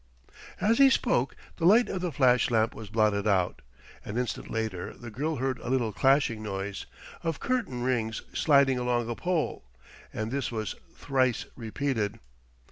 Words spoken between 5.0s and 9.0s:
girl heard a little clashing noise, of curtain rings sliding